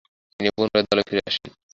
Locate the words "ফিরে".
1.07-1.21